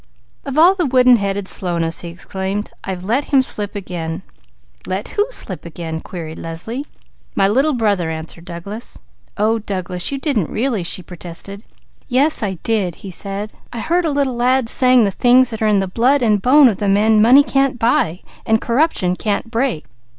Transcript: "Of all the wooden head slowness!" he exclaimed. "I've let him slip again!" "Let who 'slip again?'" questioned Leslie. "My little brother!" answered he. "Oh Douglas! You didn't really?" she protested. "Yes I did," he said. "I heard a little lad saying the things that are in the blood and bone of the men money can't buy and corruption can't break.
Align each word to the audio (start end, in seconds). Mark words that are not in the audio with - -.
"Of 0.45 0.57
all 0.57 0.73
the 0.73 0.87
wooden 0.87 1.17
head 1.17 1.47
slowness!" 1.47 2.01
he 2.01 2.07
exclaimed. 2.07 2.71
"I've 2.83 3.03
let 3.03 3.25
him 3.25 3.43
slip 3.43 3.75
again!" 3.75 4.23
"Let 4.87 5.09
who 5.09 5.27
'slip 5.29 5.63
again?'" 5.63 6.01
questioned 6.01 6.39
Leslie. 6.39 6.87
"My 7.35 7.47
little 7.47 7.73
brother!" 7.73 8.09
answered 8.09 8.49
he. 8.49 8.79
"Oh 9.37 9.59
Douglas! 9.59 10.11
You 10.11 10.17
didn't 10.17 10.49
really?" 10.49 10.81
she 10.81 11.03
protested. 11.03 11.65
"Yes 12.07 12.41
I 12.41 12.55
did," 12.63 12.95
he 13.05 13.11
said. 13.11 13.53
"I 13.71 13.79
heard 13.79 14.05
a 14.05 14.09
little 14.09 14.35
lad 14.35 14.69
saying 14.69 15.03
the 15.03 15.11
things 15.11 15.51
that 15.51 15.61
are 15.61 15.67
in 15.67 15.77
the 15.77 15.87
blood 15.87 16.23
and 16.23 16.41
bone 16.41 16.67
of 16.67 16.77
the 16.77 16.89
men 16.89 17.21
money 17.21 17.43
can't 17.43 17.77
buy 17.77 18.21
and 18.43 18.59
corruption 18.59 19.15
can't 19.15 19.51
break. 19.51 19.85